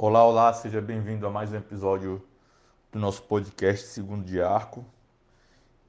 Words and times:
Olá, 0.00 0.24
olá, 0.24 0.52
seja 0.52 0.80
bem-vindo 0.80 1.26
a 1.26 1.30
mais 1.30 1.50
um 1.50 1.56
episódio 1.56 2.22
do 2.92 3.00
nosso 3.00 3.20
podcast 3.24 3.84
Segundo 3.88 4.24
de 4.24 4.40
Arco. 4.40 4.84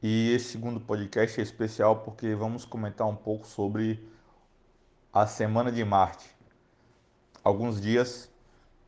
E 0.02 0.32
esse 0.32 0.46
segundo 0.46 0.80
podcast 0.80 1.40
é 1.40 1.44
especial 1.44 1.98
porque 1.98 2.34
vamos 2.34 2.66
comentar 2.66 3.06
um 3.06 3.16
pouco 3.16 3.46
sobre 3.46 4.04
a 5.14 5.28
Semana 5.28 5.72
de 5.72 5.86
Marte. 5.86 6.28
Alguns 7.44 7.80
dias 7.80 8.32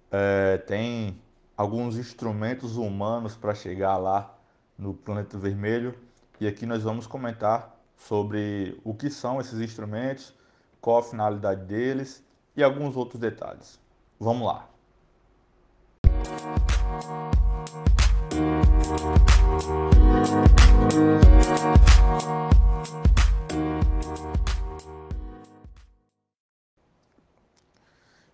é, 0.09 0.57
tem 0.57 1.21
alguns 1.55 1.97
instrumentos 1.97 2.75
humanos 2.75 3.35
para 3.35 3.53
chegar 3.53 3.97
lá 3.97 4.35
no 4.75 4.91
planeta 4.91 5.37
vermelho 5.37 5.95
e 6.39 6.47
aqui 6.47 6.65
nós 6.65 6.81
vamos 6.81 7.05
comentar 7.05 7.79
sobre 7.95 8.75
o 8.83 8.95
que 8.95 9.11
são 9.11 9.39
esses 9.39 9.59
instrumentos, 9.59 10.33
qual 10.81 10.97
a 10.97 11.03
finalidade 11.03 11.63
deles 11.65 12.25
e 12.57 12.63
alguns 12.63 12.97
outros 12.97 13.21
detalhes. 13.21 13.79
Vamos 14.19 14.47
lá! 14.47 14.70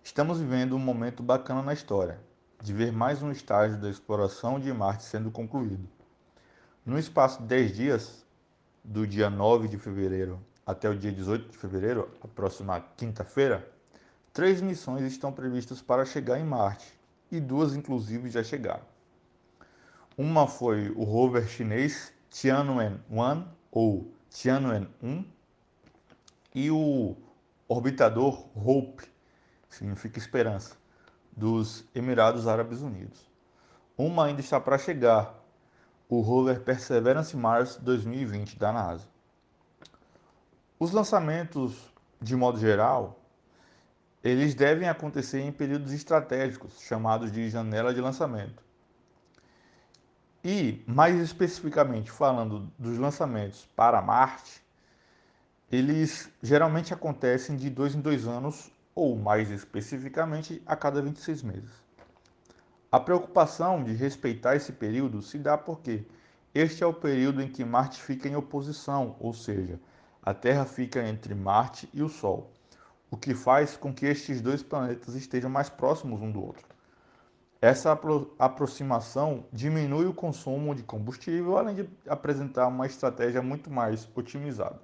Estamos 0.02 0.40
vivendo 0.40 0.74
um 0.74 0.80
momento 0.80 1.22
bacana 1.22 1.62
na 1.62 1.72
história, 1.72 2.18
de 2.60 2.72
ver 2.74 2.90
mais 2.90 3.22
um 3.22 3.30
estágio 3.30 3.78
da 3.78 3.88
exploração 3.88 4.58
de 4.58 4.72
Marte 4.72 5.04
sendo 5.04 5.30
concluído. 5.30 5.88
No 6.84 6.98
espaço 6.98 7.40
de 7.40 7.46
10 7.46 7.76
dias, 7.76 8.26
do 8.82 9.06
dia 9.06 9.30
9 9.30 9.68
de 9.68 9.78
fevereiro 9.78 10.40
até 10.66 10.88
o 10.88 10.98
dia 10.98 11.12
18 11.12 11.52
de 11.52 11.56
fevereiro, 11.56 12.10
a 12.20 12.26
próxima 12.26 12.80
quinta-feira, 12.96 13.70
três 14.32 14.60
missões 14.60 15.02
estão 15.02 15.32
previstas 15.32 15.80
para 15.80 16.04
chegar 16.04 16.40
em 16.40 16.44
Marte, 16.44 16.98
e 17.30 17.38
duas 17.38 17.76
inclusive 17.76 18.28
já 18.28 18.42
chegaram. 18.42 18.97
Uma 20.18 20.48
foi 20.48 20.90
o 20.96 21.04
rover 21.04 21.46
chinês 21.46 22.12
Tianwen-1 22.28 23.46
ou 23.70 24.12
Tianwen-1 24.28 25.24
e 26.52 26.72
o 26.72 27.16
orbitador 27.68 28.48
Hope, 28.52 29.04
significa 29.68 30.18
esperança, 30.18 30.76
dos 31.30 31.84
Emirados 31.94 32.48
Árabes 32.48 32.82
Unidos. 32.82 33.30
Uma 33.96 34.24
ainda 34.24 34.40
está 34.40 34.58
para 34.58 34.76
chegar, 34.76 35.40
o 36.08 36.20
rover 36.20 36.64
Perseverance 36.64 37.36
Mars 37.36 37.76
2020 37.76 38.58
da 38.58 38.72
NASA. 38.72 39.06
Os 40.80 40.90
lançamentos, 40.90 41.94
de 42.20 42.34
modo 42.34 42.58
geral, 42.58 43.20
eles 44.24 44.52
devem 44.52 44.88
acontecer 44.88 45.42
em 45.42 45.52
períodos 45.52 45.92
estratégicos, 45.92 46.80
chamados 46.80 47.30
de 47.30 47.48
janela 47.48 47.94
de 47.94 48.00
lançamento. 48.00 48.66
E, 50.44 50.84
mais 50.86 51.20
especificamente 51.20 52.10
falando 52.10 52.70
dos 52.78 52.96
lançamentos 52.96 53.68
para 53.74 54.00
Marte, 54.00 54.62
eles 55.70 56.30
geralmente 56.42 56.94
acontecem 56.94 57.56
de 57.56 57.68
dois 57.68 57.94
em 57.94 58.00
dois 58.00 58.26
anos, 58.26 58.70
ou 58.94 59.16
mais 59.16 59.50
especificamente, 59.50 60.62
a 60.64 60.76
cada 60.76 61.02
26 61.02 61.42
meses. 61.42 61.70
A 62.90 62.98
preocupação 62.98 63.84
de 63.84 63.92
respeitar 63.92 64.56
esse 64.56 64.72
período 64.72 65.20
se 65.20 65.38
dá 65.38 65.58
porque 65.58 66.06
este 66.54 66.82
é 66.82 66.86
o 66.86 66.94
período 66.94 67.42
em 67.42 67.48
que 67.48 67.64
Marte 67.64 68.00
fica 68.00 68.28
em 68.28 68.34
oposição, 68.34 69.16
ou 69.20 69.34
seja, 69.34 69.78
a 70.22 70.32
Terra 70.32 70.64
fica 70.64 71.06
entre 71.06 71.34
Marte 71.34 71.88
e 71.92 72.02
o 72.02 72.08
Sol, 72.08 72.50
o 73.10 73.16
que 73.16 73.34
faz 73.34 73.76
com 73.76 73.92
que 73.92 74.06
estes 74.06 74.40
dois 74.40 74.62
planetas 74.62 75.14
estejam 75.14 75.50
mais 75.50 75.68
próximos 75.68 76.22
um 76.22 76.30
do 76.30 76.42
outro. 76.42 76.77
Essa 77.60 77.90
apro 77.90 78.34
aproximação 78.38 79.44
diminui 79.52 80.06
o 80.06 80.14
consumo 80.14 80.74
de 80.74 80.84
combustível, 80.84 81.58
além 81.58 81.74
de 81.74 81.90
apresentar 82.06 82.68
uma 82.68 82.86
estratégia 82.86 83.42
muito 83.42 83.68
mais 83.68 84.08
otimizada. 84.14 84.80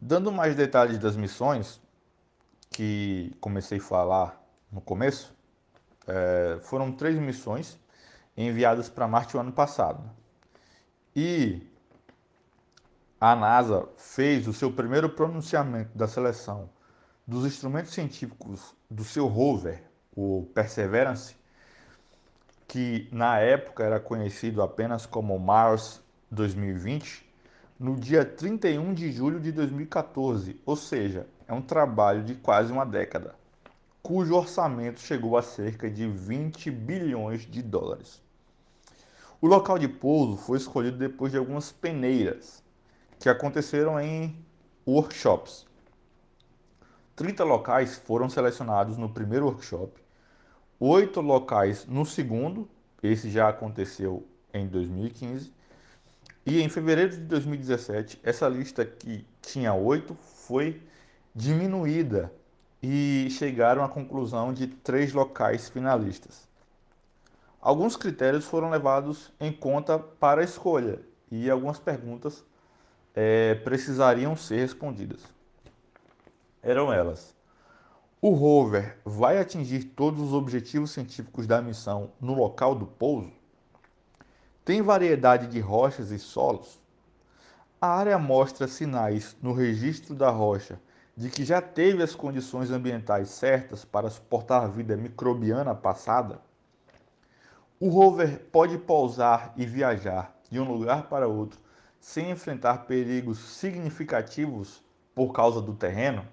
Dando 0.00 0.32
mais 0.32 0.56
detalhes 0.56 0.98
das 0.98 1.16
missões, 1.16 1.80
que 2.70 3.36
comecei 3.40 3.78
a 3.78 3.82
falar 3.82 4.42
no 4.72 4.80
começo, 4.80 5.34
é, 6.06 6.58
foram 6.62 6.90
três 6.92 7.18
missões 7.18 7.78
enviadas 8.36 8.88
para 8.88 9.06
Marte 9.06 9.36
o 9.36 9.40
ano 9.40 9.52
passado. 9.52 10.02
E 11.14 11.62
a 13.20 13.36
NASA 13.36 13.86
fez 13.98 14.48
o 14.48 14.52
seu 14.52 14.72
primeiro 14.72 15.10
pronunciamento 15.10 15.96
da 15.96 16.08
seleção 16.08 16.70
dos 17.26 17.44
instrumentos 17.44 17.92
científicos 17.92 18.74
do 18.90 19.04
seu 19.04 19.26
rover 19.26 19.93
o 20.16 20.48
Perseverance, 20.54 21.36
que 22.68 23.08
na 23.12 23.38
época 23.38 23.84
era 23.84 24.00
conhecido 24.00 24.62
apenas 24.62 25.06
como 25.06 25.38
Mars 25.38 26.02
2020, 26.30 27.24
no 27.78 27.96
dia 27.96 28.24
31 28.24 28.94
de 28.94 29.10
julho 29.12 29.40
de 29.40 29.50
2014, 29.52 30.60
ou 30.64 30.76
seja, 30.76 31.26
é 31.46 31.52
um 31.52 31.62
trabalho 31.62 32.22
de 32.22 32.34
quase 32.34 32.72
uma 32.72 32.86
década, 32.86 33.34
cujo 34.02 34.34
orçamento 34.34 35.00
chegou 35.00 35.36
a 35.36 35.42
cerca 35.42 35.90
de 35.90 36.06
20 36.06 36.70
bilhões 36.70 37.42
de 37.42 37.62
dólares. 37.62 38.22
O 39.40 39.46
local 39.46 39.78
de 39.78 39.88
pouso 39.88 40.36
foi 40.36 40.56
escolhido 40.56 40.96
depois 40.96 41.32
de 41.32 41.38
algumas 41.38 41.70
peneiras 41.72 42.62
que 43.18 43.28
aconteceram 43.28 44.00
em 44.00 44.36
workshops. 44.86 45.66
30 47.16 47.44
locais 47.44 47.96
foram 47.96 48.28
selecionados 48.28 48.96
no 48.96 49.08
primeiro 49.08 49.46
workshop 49.46 50.03
oito 50.78 51.20
locais 51.20 51.86
no 51.86 52.04
segundo, 52.04 52.68
esse 53.02 53.30
já 53.30 53.48
aconteceu 53.48 54.26
em 54.52 54.66
2015, 54.66 55.52
e 56.46 56.60
em 56.60 56.68
fevereiro 56.68 57.12
de 57.12 57.22
2017, 57.22 58.20
essa 58.22 58.48
lista 58.48 58.84
que 58.84 59.26
tinha 59.40 59.72
oito 59.72 60.14
foi 60.14 60.82
diminuída 61.34 62.32
e 62.82 63.28
chegaram 63.30 63.82
à 63.82 63.88
conclusão 63.88 64.52
de 64.52 64.66
três 64.66 65.12
locais 65.12 65.68
finalistas. 65.70 66.46
Alguns 67.60 67.96
critérios 67.96 68.44
foram 68.44 68.68
levados 68.68 69.32
em 69.40 69.50
conta 69.50 69.98
para 69.98 70.42
a 70.42 70.44
escolha 70.44 71.00
e 71.30 71.48
algumas 71.48 71.78
perguntas 71.78 72.44
é, 73.14 73.54
precisariam 73.54 74.36
ser 74.36 74.60
respondidas. 74.60 75.20
Eram 76.62 76.92
elas: 76.92 77.34
o 78.26 78.30
rover 78.30 78.96
vai 79.04 79.36
atingir 79.36 79.84
todos 79.84 80.18
os 80.18 80.32
objetivos 80.32 80.92
científicos 80.92 81.46
da 81.46 81.60
missão 81.60 82.10
no 82.18 82.32
local 82.32 82.74
do 82.74 82.86
pouso? 82.86 83.30
Tem 84.64 84.80
variedade 84.80 85.46
de 85.46 85.60
rochas 85.60 86.10
e 86.10 86.18
solos? 86.18 86.80
A 87.78 87.86
área 87.86 88.18
mostra 88.18 88.66
sinais 88.66 89.36
no 89.42 89.52
registro 89.52 90.14
da 90.14 90.30
rocha 90.30 90.80
de 91.14 91.28
que 91.28 91.44
já 91.44 91.60
teve 91.60 92.02
as 92.02 92.14
condições 92.14 92.70
ambientais 92.70 93.28
certas 93.28 93.84
para 93.84 94.08
suportar 94.08 94.62
a 94.62 94.68
vida 94.68 94.96
microbiana 94.96 95.74
passada? 95.74 96.40
O 97.78 97.90
rover 97.90 98.40
pode 98.50 98.78
pousar 98.78 99.52
e 99.54 99.66
viajar 99.66 100.34
de 100.50 100.58
um 100.58 100.64
lugar 100.64 101.10
para 101.10 101.28
outro 101.28 101.60
sem 102.00 102.30
enfrentar 102.30 102.86
perigos 102.86 103.38
significativos 103.38 104.82
por 105.14 105.34
causa 105.34 105.60
do 105.60 105.74
terreno? 105.74 106.26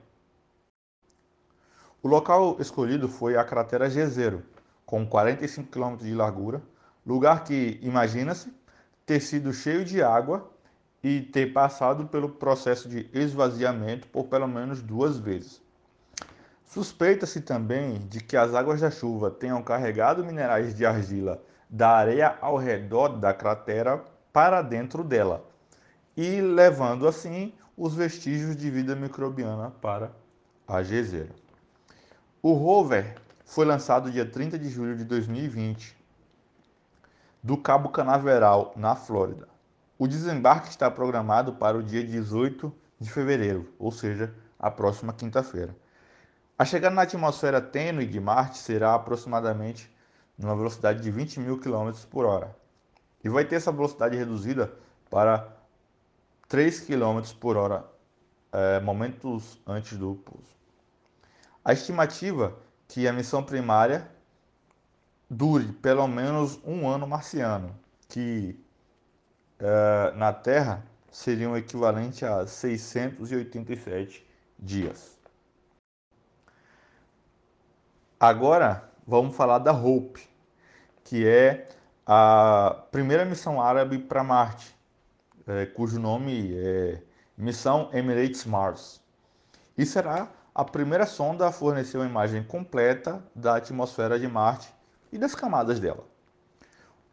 O 2.04 2.08
local 2.08 2.58
escolhido 2.60 3.08
foi 3.08 3.38
a 3.38 3.44
cratera 3.44 3.88
Jezero, 3.88 4.42
com 4.88 5.06
45 5.06 5.70
km 5.70 5.98
de 5.98 6.16
largura, 6.16 6.60
lugar 7.06 7.44
que, 7.44 7.80
imagina-se, 7.84 8.52
ter 9.06 9.20
sido 9.20 9.54
cheio 9.54 9.86
de 9.86 10.02
água 10.02 10.50
e 11.04 11.22
ter 11.22 11.54
passado 11.54 12.08
pelo 12.08 12.30
processo 12.30 12.90
de 12.90 13.08
esvaziamento 13.14 14.08
por 14.08 14.26
pelo 14.26 14.48
menos 14.48 14.82
duas 14.82 15.20
vezes. 15.20 15.62
Suspeita-se 16.66 17.42
também 17.42 18.00
de 18.08 18.20
que 18.20 18.36
as 18.36 18.56
águas 18.56 18.82
da 18.82 18.90
chuva 18.90 19.30
tenham 19.30 19.62
carregado 19.62 20.26
minerais 20.26 20.74
de 20.74 20.84
argila 20.84 21.40
da 21.70 21.90
areia 21.90 22.36
ao 22.42 22.58
redor 22.58 23.10
da 23.10 23.32
cratera 23.32 24.04
para 24.34 24.64
dentro 24.64 25.04
dela 25.04 25.46
e 26.18 26.42
levando 26.42 27.08
assim 27.08 27.54
os 27.78 27.94
vestígios 27.94 28.56
de 28.56 28.72
vida 28.72 28.96
microbiana 28.96 29.70
para 29.70 30.12
a 30.68 30.82
gezeira. 30.82 31.41
O 32.44 32.54
rover 32.54 33.22
foi 33.46 33.66
lançado 33.66 34.10
dia 34.10 34.26
30 34.26 34.58
de 34.58 34.68
julho 34.68 34.98
de 34.98 35.04
2020 35.04 35.96
do 37.44 37.56
Cabo 37.56 37.90
Canaveral, 37.90 38.74
na 38.76 38.96
Flórida. 38.96 39.48
O 39.96 40.08
desembarque 40.08 40.70
está 40.70 40.90
programado 40.90 41.54
para 41.54 41.78
o 41.78 41.84
dia 41.84 42.04
18 42.04 42.74
de 43.00 43.12
fevereiro, 43.12 43.72
ou 43.78 43.92
seja, 43.92 44.34
a 44.58 44.72
próxima 44.72 45.14
quinta-feira. 45.14 45.76
A 46.58 46.66
chegada 46.66 46.96
na 46.96 47.04
atmosfera 47.04 47.62
tênue 47.62 48.08
de 48.08 48.20
Marte 48.20 48.58
será 48.58 48.96
aproximadamente 48.96 49.96
numa 50.36 50.56
velocidade 50.56 51.00
de 51.00 51.12
20 51.12 51.42
mil 51.42 51.60
km 51.60 51.92
por 52.10 52.26
hora 52.26 52.56
e 53.24 53.30
vai 53.30 53.46
ter 53.46 53.58
essa 53.58 53.72
velocidade 53.72 54.18
reduzida 54.18 54.74
para 55.12 55.48
3 56.48 56.82
km 56.88 57.22
por 57.40 57.56
hora 57.56 57.86
é, 58.52 58.80
momentos 58.80 59.62
antes 59.68 59.96
do 59.96 60.16
pouso. 60.16 60.61
A 61.64 61.74
estimativa 61.74 62.58
que 62.88 63.08
a 63.08 63.14
missão 63.14 63.44
primária 63.44 64.10
dure 65.30 65.72
pelo 65.74 66.08
menos 66.08 66.60
um 66.66 66.90
ano 66.90 67.08
marciano, 67.08 67.74
que 68.10 68.60
uh, 69.60 70.18
na 70.18 70.34
Terra 70.34 70.84
seria 71.12 71.50
um 71.50 71.56
equivalente 71.56 72.26
a 72.26 72.48
687 72.48 74.28
dias. 74.58 75.18
Agora 78.20 78.90
vamos 79.06 79.36
falar 79.36 79.60
da 79.60 79.72
Hope, 79.72 80.28
que 81.04 81.28
é 81.28 81.70
a 82.06 82.86
primeira 82.92 83.24
missão 83.24 83.62
árabe 83.62 84.00
para 84.00 84.24
Marte, 84.24 84.76
é, 85.48 85.66
cujo 85.66 86.00
nome 86.00 86.54
é 86.56 87.02
Missão 87.38 87.90
Emirates 87.94 88.46
Mars. 88.46 89.02
E 89.78 89.86
será 89.86 90.30
a 90.54 90.66
primeira 90.66 91.06
sonda 91.06 91.48
a 91.48 91.52
fornecer 91.52 91.98
uma 91.98 92.06
imagem 92.06 92.44
completa 92.44 93.24
da 93.34 93.56
atmosfera 93.56 94.20
de 94.20 94.28
Marte 94.28 94.74
e 95.12 95.18
das 95.18 95.34
camadas 95.34 95.80
dela. 95.80 96.06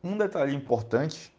Um 0.02 0.19
detalhe 0.19 0.55
importante 0.55 1.32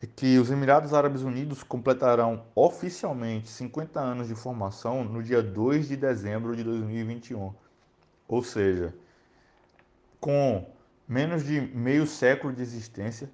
é 0.00 0.06
que 0.06 0.38
os 0.38 0.50
Emirados 0.50 0.94
Árabes 0.94 1.22
Unidos 1.22 1.62
completarão 1.62 2.44
oficialmente 2.54 3.48
50 3.48 4.00
anos 4.00 4.28
de 4.28 4.34
formação 4.34 5.04
no 5.04 5.22
dia 5.22 5.42
2 5.42 5.88
de 5.88 5.96
dezembro 5.96 6.56
de 6.56 6.64
2021. 6.64 7.52
Ou 8.28 8.42
seja, 8.42 8.94
com 10.20 10.68
menos 11.06 11.44
de 11.44 11.60
meio 11.60 12.06
século 12.06 12.52
de 12.52 12.62
existência, 12.62 13.30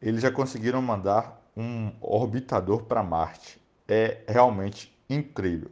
eles 0.00 0.20
já 0.20 0.30
conseguiram 0.30 0.82
mandar 0.82 1.42
um 1.56 1.92
orbitador 2.00 2.84
para 2.84 3.02
Marte. 3.02 3.62
É 3.86 4.22
realmente 4.26 4.94
incrível. 5.08 5.70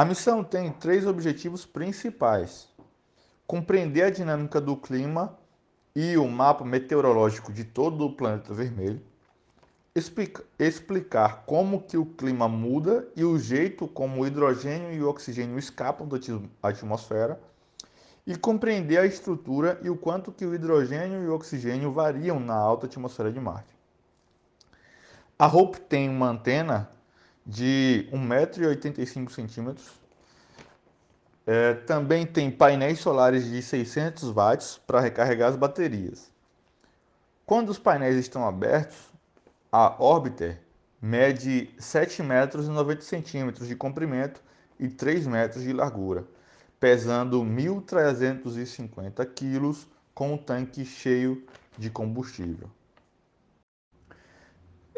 A 0.00 0.04
missão 0.06 0.42
tem 0.42 0.72
três 0.72 1.06
objetivos 1.06 1.66
principais: 1.66 2.66
compreender 3.46 4.04
a 4.04 4.08
dinâmica 4.08 4.58
do 4.58 4.74
clima 4.74 5.38
e 5.94 6.16
o 6.16 6.26
mapa 6.26 6.64
meteorológico 6.64 7.52
de 7.52 7.64
todo 7.64 8.06
o 8.06 8.16
planeta 8.16 8.54
vermelho, 8.54 9.02
explica, 9.94 10.42
explicar 10.58 11.44
como 11.44 11.82
que 11.82 11.98
o 11.98 12.06
clima 12.06 12.48
muda 12.48 13.06
e 13.14 13.22
o 13.26 13.38
jeito 13.38 13.86
como 13.86 14.22
o 14.22 14.26
hidrogênio 14.26 14.90
e 14.90 15.02
o 15.02 15.06
oxigênio 15.10 15.58
escapam 15.58 16.08
da 16.08 16.16
atmosfera. 16.62 17.38
E 18.26 18.34
compreender 18.38 18.96
a 18.96 19.04
estrutura 19.04 19.78
e 19.82 19.90
o 19.90 19.96
quanto 19.98 20.32
que 20.32 20.46
o 20.46 20.54
hidrogênio 20.54 21.24
e 21.24 21.28
o 21.28 21.34
oxigênio 21.34 21.92
variam 21.92 22.40
na 22.40 22.54
alta 22.54 22.86
atmosfera 22.86 23.30
de 23.30 23.38
Marte. 23.38 23.76
A 25.38 25.46
Hope 25.46 25.78
tem 25.78 26.08
uma 26.08 26.30
antena 26.30 26.88
de 27.46 28.08
1,85m. 28.12 29.76
É, 31.46 31.74
também 31.74 32.26
tem 32.26 32.50
painéis 32.50 33.00
solares 33.00 33.44
de 33.44 33.60
600 33.62 34.30
watts 34.30 34.80
para 34.86 35.00
recarregar 35.00 35.48
as 35.50 35.56
baterias. 35.56 36.30
Quando 37.44 37.70
os 37.70 37.78
painéis 37.78 38.16
estão 38.16 38.46
abertos, 38.46 38.96
a 39.72 40.00
Orbiter 40.02 40.60
mede 41.02 41.70
7 41.78 42.22
metros 42.22 42.66
e 42.66 42.70
90 42.70 43.00
centímetros 43.02 43.66
de 43.66 43.74
comprimento 43.74 44.42
e 44.78 44.88
3 44.88 45.26
metros 45.26 45.64
de 45.64 45.72
largura, 45.72 46.24
pesando 46.78 47.42
1.350 47.42 49.26
quilos 49.34 49.88
com 50.14 50.34
um 50.34 50.38
tanque 50.38 50.84
cheio 50.84 51.44
de 51.76 51.90
combustível. 51.90 52.70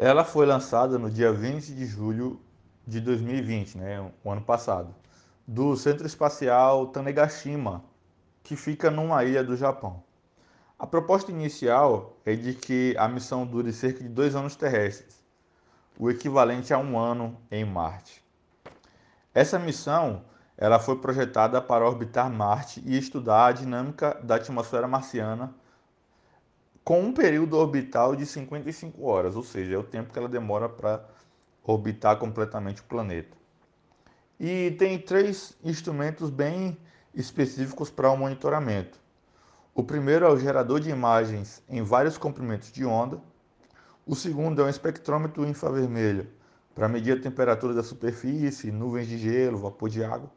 Ela 0.05 0.25
foi 0.25 0.45
lançada 0.45 0.99
no 0.99 1.09
dia 1.09 1.31
20 1.31 1.73
de 1.73 1.85
julho 1.85 2.37
de 2.85 2.99
2020, 2.99 3.77
né, 3.77 4.11
o 4.21 4.29
ano 4.29 4.41
passado, 4.41 4.93
do 5.47 5.77
Centro 5.77 6.05
Espacial 6.05 6.87
Tanegashima, 6.87 7.81
que 8.43 8.57
fica 8.57 8.91
numa 8.91 9.23
ilha 9.23 9.41
do 9.41 9.55
Japão. 9.55 10.03
A 10.77 10.85
proposta 10.85 11.31
inicial 11.31 12.17
é 12.25 12.35
de 12.35 12.53
que 12.53 12.93
a 12.97 13.07
missão 13.07 13.45
dure 13.45 13.71
cerca 13.71 14.03
de 14.03 14.09
dois 14.09 14.35
anos 14.35 14.57
terrestres, 14.57 15.23
o 15.97 16.11
equivalente 16.11 16.73
a 16.73 16.77
um 16.77 16.99
ano 16.99 17.37
em 17.49 17.63
Marte. 17.63 18.21
Essa 19.33 19.57
missão 19.57 20.25
ela 20.57 20.79
foi 20.79 20.97
projetada 20.97 21.61
para 21.61 21.87
orbitar 21.87 22.29
Marte 22.29 22.83
e 22.85 22.97
estudar 22.97 23.45
a 23.45 23.51
dinâmica 23.53 24.19
da 24.21 24.35
atmosfera 24.35 24.85
marciana 24.85 25.55
com 26.83 27.01
um 27.01 27.13
período 27.13 27.57
orbital 27.57 28.15
de 28.15 28.25
55 28.25 29.05
horas, 29.05 29.35
ou 29.35 29.43
seja, 29.43 29.75
é 29.75 29.77
o 29.77 29.83
tempo 29.83 30.11
que 30.11 30.19
ela 30.19 30.27
demora 30.27 30.67
para 30.67 31.07
orbitar 31.63 32.17
completamente 32.17 32.81
o 32.81 32.83
planeta. 32.83 33.37
E 34.39 34.71
tem 34.71 34.99
três 34.99 35.55
instrumentos 35.63 36.29
bem 36.29 36.77
específicos 37.15 37.89
para 37.89 38.11
o 38.11 38.17
monitoramento. 38.17 38.99
O 39.73 39.83
primeiro 39.83 40.25
é 40.25 40.29
o 40.29 40.37
gerador 40.37 40.79
de 40.79 40.89
imagens 40.89 41.63
em 41.69 41.81
vários 41.81 42.17
comprimentos 42.17 42.71
de 42.71 42.83
onda. 42.83 43.21
O 44.05 44.15
segundo 44.15 44.61
é 44.61 44.65
um 44.65 44.69
espectrômetro 44.69 45.47
infravermelho 45.47 46.27
para 46.75 46.89
medir 46.89 47.17
a 47.17 47.21
temperatura 47.21 47.73
da 47.73 47.83
superfície, 47.83 48.71
nuvens 48.71 49.07
de 49.07 49.17
gelo, 49.17 49.57
vapor 49.57 49.89
de 49.89 50.03
água. 50.03 50.29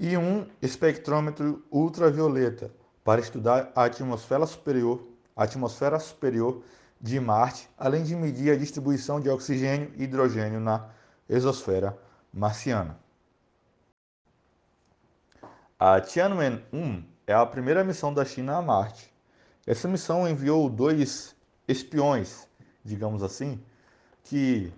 E 0.00 0.16
um 0.16 0.46
espectrômetro 0.60 1.64
ultravioleta 1.70 2.72
para 3.04 3.20
estudar 3.20 3.70
a 3.74 3.84
atmosfera 3.84 4.44
superior 4.46 5.06
atmosfera 5.38 6.00
superior 6.00 6.62
de 7.00 7.20
Marte, 7.20 7.70
além 7.78 8.02
de 8.02 8.16
medir 8.16 8.50
a 8.50 8.56
distribuição 8.56 9.20
de 9.20 9.30
oxigênio 9.30 9.92
e 9.96 10.02
hidrogênio 10.02 10.58
na 10.58 10.90
exosfera 11.28 11.96
marciana. 12.32 12.98
A 15.78 16.00
Tianwen-1 16.00 17.04
é 17.24 17.32
a 17.32 17.46
primeira 17.46 17.84
missão 17.84 18.12
da 18.12 18.24
China 18.24 18.56
a 18.56 18.62
Marte. 18.62 19.14
Essa 19.64 19.86
missão 19.86 20.28
enviou 20.28 20.68
dois 20.68 21.36
espiões, 21.68 22.48
digamos 22.84 23.22
assim, 23.22 23.62
que 24.24 24.72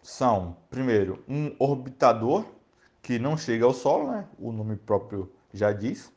são, 0.00 0.56
primeiro, 0.70 1.24
um 1.28 1.56
orbitador 1.58 2.44
que 3.02 3.18
não 3.18 3.36
chega 3.36 3.64
ao 3.64 3.74
Sol, 3.74 4.10
né? 4.10 4.26
o 4.38 4.52
nome 4.52 4.76
próprio 4.76 5.32
já 5.52 5.72
diz, 5.72 6.12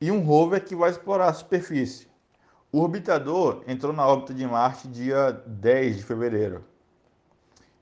e 0.00 0.10
um 0.10 0.20
rover 0.20 0.64
que 0.64 0.76
vai 0.76 0.90
explorar 0.90 1.28
a 1.28 1.34
superfície. 1.34 2.06
O 2.70 2.80
orbitador 2.80 3.62
entrou 3.66 3.94
na 3.94 4.06
órbita 4.06 4.34
de 4.34 4.46
Marte 4.46 4.88
dia 4.88 5.32
10 5.46 5.96
de 5.96 6.02
fevereiro 6.02 6.62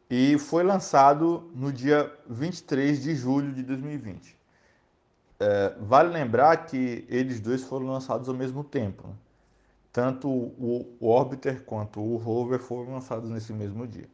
e 0.08 0.38
foi 0.38 0.62
lançado 0.62 1.50
no 1.52 1.72
dia 1.72 2.12
23 2.28 3.02
de 3.02 3.16
julho 3.16 3.52
de 3.52 3.64
2020. 3.64 4.38
É, 5.40 5.74
vale 5.80 6.10
lembrar 6.10 6.56
que 6.66 7.04
eles 7.08 7.40
dois 7.40 7.64
foram 7.64 7.86
lançados 7.86 8.28
ao 8.28 8.34
mesmo 8.36 8.62
tempo. 8.62 9.08
Né? 9.08 9.14
Tanto 9.92 10.28
o, 10.28 10.96
Orbiter 11.00 11.64
quanto 11.64 12.00
o 12.00 12.16
Rover 12.16 12.60
foram 12.60 12.92
lançados 12.92 13.28
nesse 13.28 13.52
mesmo 13.52 13.88
dia. 13.88 14.08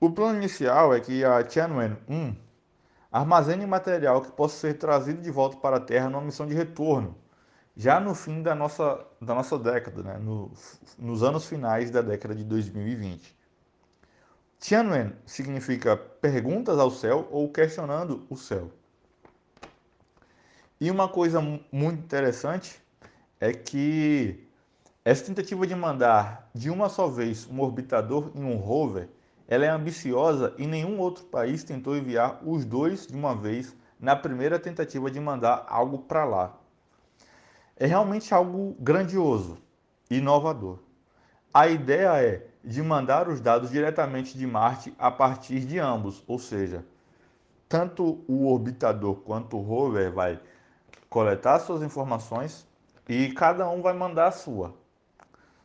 O 0.00 0.10
plano 0.10 0.38
inicial 0.38 0.92
é 0.92 0.98
que 0.98 1.24
a 1.24 1.44
Tianwen-1 1.44 2.34
armazene 3.12 3.66
material 3.66 4.20
que 4.20 4.32
possa 4.32 4.56
ser 4.56 4.74
trazido 4.74 5.22
de 5.22 5.30
volta 5.30 5.56
para 5.58 5.76
a 5.76 5.80
Terra 5.80 6.10
numa 6.10 6.22
missão 6.22 6.44
de 6.44 6.54
retorno 6.54 7.14
já 7.76 7.98
no 7.98 8.14
fim 8.14 8.42
da 8.42 8.54
nossa, 8.54 9.04
da 9.20 9.34
nossa 9.34 9.58
década, 9.58 10.02
né? 10.02 10.18
no, 10.18 10.52
nos 10.98 11.22
anos 11.22 11.46
finais 11.46 11.90
da 11.90 12.00
década 12.02 12.34
de 12.34 12.44
2020. 12.44 13.36
Tianwen 14.60 15.12
significa 15.26 15.96
perguntas 15.96 16.78
ao 16.78 16.90
céu 16.90 17.28
ou 17.30 17.50
questionando 17.50 18.24
o 18.30 18.36
céu. 18.36 18.70
E 20.80 20.90
uma 20.90 21.08
coisa 21.08 21.40
muito 21.40 21.98
interessante 21.98 22.80
é 23.40 23.52
que 23.52 24.48
essa 25.04 25.24
tentativa 25.24 25.66
de 25.66 25.74
mandar 25.74 26.48
de 26.54 26.70
uma 26.70 26.88
só 26.88 27.08
vez 27.08 27.46
um 27.46 27.60
orbitador 27.60 28.30
e 28.34 28.40
um 28.40 28.56
rover, 28.56 29.08
ela 29.46 29.66
é 29.66 29.68
ambiciosa 29.68 30.54
e 30.56 30.66
nenhum 30.66 30.98
outro 30.98 31.24
país 31.24 31.62
tentou 31.64 31.96
enviar 31.96 32.40
os 32.42 32.64
dois 32.64 33.06
de 33.06 33.14
uma 33.14 33.34
vez 33.34 33.76
na 34.00 34.16
primeira 34.16 34.58
tentativa 34.58 35.10
de 35.10 35.20
mandar 35.20 35.66
algo 35.68 35.98
para 35.98 36.24
lá 36.24 36.63
é 37.76 37.86
realmente 37.86 38.32
algo 38.32 38.76
grandioso, 38.78 39.58
inovador. 40.10 40.78
A 41.52 41.68
ideia 41.68 42.22
é 42.22 42.46
de 42.62 42.82
mandar 42.82 43.28
os 43.28 43.40
dados 43.40 43.70
diretamente 43.70 44.36
de 44.36 44.46
Marte 44.46 44.94
a 44.98 45.10
partir 45.10 45.60
de 45.60 45.78
ambos, 45.78 46.22
ou 46.26 46.38
seja, 46.38 46.84
tanto 47.68 48.24
o 48.28 48.46
orbitador 48.52 49.16
quanto 49.16 49.56
o 49.56 49.62
rover 49.62 50.12
vai 50.12 50.40
coletar 51.08 51.58
suas 51.58 51.82
informações 51.82 52.66
e 53.08 53.32
cada 53.32 53.68
um 53.68 53.82
vai 53.82 53.92
mandar 53.92 54.28
a 54.28 54.32
sua. 54.32 54.74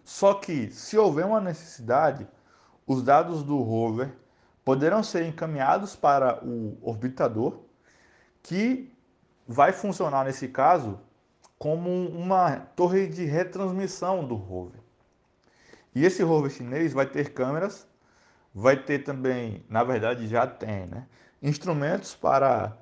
Só 0.04 0.34
que, 0.34 0.72
se 0.72 0.98
houver 0.98 1.26
uma 1.26 1.40
necessidade, 1.40 2.28
os 2.86 3.04
dados 3.04 3.44
do 3.44 3.62
rover 3.62 4.12
poderão 4.66 5.04
ser 5.04 5.26
encaminhados 5.26 5.96
para 5.96 6.44
o 6.44 6.78
orbitador, 6.82 7.60
que 8.42 8.92
vai 9.48 9.72
funcionar 9.72 10.26
nesse 10.26 10.48
caso 10.48 11.00
como 11.60 12.08
uma 12.08 12.56
torre 12.56 13.06
de 13.06 13.26
retransmissão 13.26 14.26
do 14.26 14.36
rover. 14.36 14.80
E 15.94 16.06
esse 16.06 16.24
rover 16.24 16.50
chinês 16.50 16.94
vai 16.94 17.06
ter 17.06 17.34
câmeras, 17.34 17.86
vai 18.56 18.82
ter 18.82 19.00
também, 19.00 19.66
na 19.70 19.84
verdade 19.84 20.26
já 20.28 20.48
tem, 20.48 20.88
né, 20.88 21.06
instrumentos 21.44 22.16
para 22.16 22.78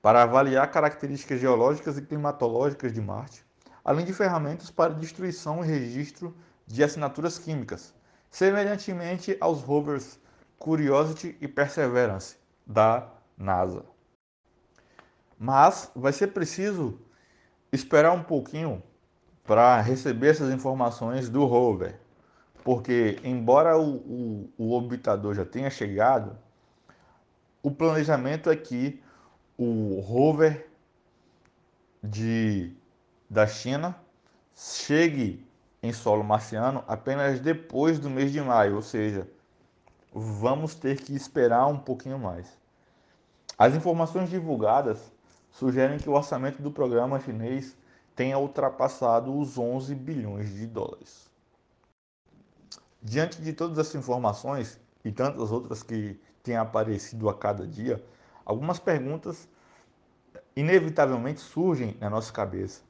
para 0.00 0.24
avaliar 0.24 0.68
características 0.68 1.40
geológicas 1.40 1.96
e 1.96 2.02
climatológicas 2.02 2.92
de 2.92 3.00
Marte, 3.00 3.46
além 3.84 4.04
de 4.04 4.12
ferramentas 4.12 4.68
para 4.68 4.92
destruição 4.92 5.64
e 5.64 5.68
registro 5.68 6.36
de 6.66 6.82
assinaturas 6.82 7.38
químicas, 7.38 7.94
semelhantemente 8.28 9.36
aos 9.40 9.62
rovers 9.62 10.18
Curiosity 10.58 11.36
e 11.40 11.46
Perseverance 11.46 12.36
da 12.66 13.08
NASA. 13.38 13.84
Mas 15.38 15.88
vai 15.94 16.12
ser 16.12 16.28
preciso 16.28 16.98
esperar 17.72 18.12
um 18.12 18.22
pouquinho 18.22 18.82
para 19.44 19.80
receber 19.80 20.28
essas 20.28 20.52
informações 20.52 21.28
do 21.28 21.44
rover, 21.44 21.98
porque 22.62 23.18
embora 23.24 23.76
o, 23.76 23.96
o, 23.96 24.50
o 24.58 24.72
orbitador 24.72 25.34
já 25.34 25.44
tenha 25.44 25.70
chegado, 25.70 26.36
o 27.62 27.70
planejamento 27.70 28.50
é 28.50 28.56
que 28.56 29.02
o 29.56 30.00
rover 30.00 30.68
de, 32.02 32.74
da 33.28 33.46
China 33.46 33.96
chegue 34.54 35.46
em 35.82 35.92
solo 35.92 36.22
marciano 36.22 36.84
apenas 36.86 37.40
depois 37.40 37.98
do 37.98 38.10
mês 38.10 38.32
de 38.32 38.40
maio, 38.40 38.76
ou 38.76 38.82
seja, 38.82 39.28
vamos 40.12 40.74
ter 40.74 41.00
que 41.00 41.14
esperar 41.14 41.66
um 41.66 41.78
pouquinho 41.78 42.18
mais. 42.18 42.60
As 43.58 43.74
informações 43.74 44.28
divulgadas 44.28 45.11
sugerem 45.52 45.98
que 45.98 46.08
o 46.08 46.14
orçamento 46.14 46.60
do 46.60 46.72
programa 46.72 47.20
chinês 47.20 47.76
tenha 48.16 48.38
ultrapassado 48.38 49.38
os 49.38 49.56
11 49.56 49.94
bilhões 49.94 50.52
de 50.54 50.66
dólares. 50.66 51.30
Diante 53.00 53.40
de 53.40 53.52
todas 53.52 53.78
essas 53.78 53.94
informações 53.94 54.80
e 55.04 55.12
tantas 55.12 55.52
outras 55.52 55.82
que 55.82 56.18
têm 56.42 56.56
aparecido 56.56 57.28
a 57.28 57.34
cada 57.34 57.66
dia, 57.66 58.04
algumas 58.44 58.78
perguntas 58.78 59.48
inevitavelmente 60.56 61.40
surgem 61.40 61.96
na 62.00 62.08
nossa 62.08 62.32
cabeça. 62.32 62.82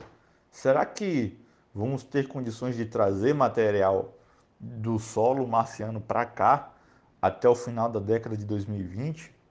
Será 0.50 0.84
que 0.84 1.38
vamos 1.74 2.04
ter 2.04 2.28
condições 2.28 2.76
de 2.76 2.84
trazer 2.84 3.34
material 3.34 4.14
do 4.60 4.98
solo 4.98 5.46
marciano 5.46 6.00
para 6.00 6.26
cá 6.26 6.72
até 7.20 7.48
o 7.48 7.54
final 7.54 7.88
da 7.88 8.00
década 8.00 8.36
de 8.36 8.44
2020? 8.44 9.41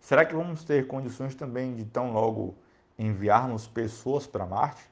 Será 0.00 0.24
que 0.24 0.34
vamos 0.34 0.64
ter 0.64 0.86
condições 0.86 1.34
também 1.34 1.74
de 1.74 1.84
tão 1.84 2.12
logo 2.12 2.54
enviarmos 2.98 3.66
pessoas 3.66 4.26
para 4.26 4.46
Marte? 4.46 4.90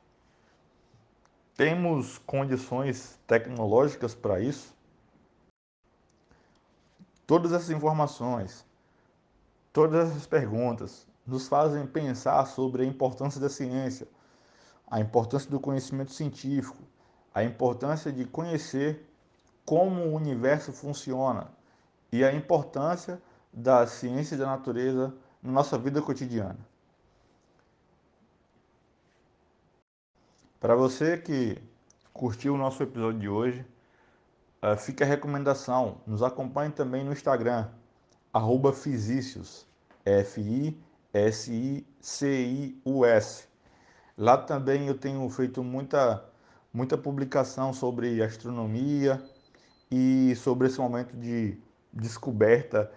Temos 1.57 2.19
condições 2.19 3.19
tecnológicas 3.27 4.15
para 4.15 4.41
isso? 4.41 4.75
Todas 7.27 7.53
essas 7.53 7.71
informações, 7.71 8.65
todas 9.73 10.11
essas 10.11 10.27
perguntas 10.27 11.07
nos 11.27 11.49
fazem 11.49 11.87
pensar 11.87 12.47
sobre 12.47 12.83
a 12.83 12.87
importância 12.87 13.41
da 13.41 13.49
ciência, 13.49 14.07
a 14.87 15.01
importância 15.01 15.51
do 15.51 15.59
conhecimento 15.59 16.13
científico, 16.13 16.79
a 17.35 17.43
importância 17.43 18.13
de 18.13 18.25
conhecer 18.25 19.05
como 19.65 20.05
o 20.05 20.15
universo 20.15 20.73
funciona 20.73 21.51
e 22.13 22.25
a 22.25 22.33
importância 22.33 23.21
da 23.57 23.87
ciência 23.87 24.35
e 24.35 24.39
da 24.39 24.45
natureza 24.45 25.15
na 25.43 25.51
nossa 25.51 25.79
vida 25.79 26.03
cotidiana. 26.03 26.59
Para 30.61 30.77
você 30.77 31.17
que 31.17 31.57
curtiu 32.13 32.53
o 32.53 32.59
nosso 32.59 32.83
episódio 32.83 33.19
de 33.19 33.31
hoje, 33.31 33.65
uh, 34.63 34.77
fica 34.77 35.05
a 35.05 35.09
recomendação, 35.09 36.03
nos 36.07 36.23
acompanhe 36.23 36.71
também 36.71 37.03
no 37.03 37.13
Instagram, 37.13 37.71
Fisicius, 38.75 39.67
F-I-S-I-C-I-U-S. 40.05 40.77
Lá 44.19 44.37
também 44.37 44.87
eu 44.87 44.99
tenho 44.99 45.27
feito 45.31 45.65
muita, 45.65 46.23
muita 46.73 46.99
publicação 46.99 47.73
sobre 47.73 48.23
astronomia 48.23 49.23
e 49.91 50.35
sobre 50.37 50.67
esse 50.67 50.79
momento 50.79 51.17
de 51.17 51.59
descoberta 51.91 52.93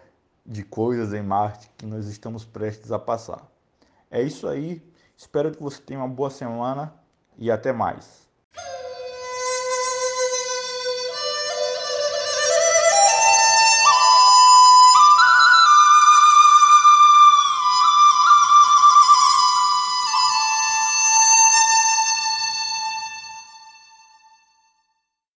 de 0.50 0.64
coisas 0.64 1.14
em 1.14 1.22
Marte 1.22 1.70
que 1.78 1.86
nós 1.86 2.08
estamos 2.08 2.44
prestes 2.44 2.92
a 2.92 2.98
passar. 2.98 3.48
É 4.10 4.20
isso 4.20 4.48
aí, 4.48 4.82
espero 5.16 5.52
que 5.52 5.62
você 5.62 5.80
tenha 5.80 6.00
uma 6.00 6.08
boa 6.08 6.32
semana 6.32 6.92
e 7.38 7.52
até 7.52 7.72
mais. 7.72 8.28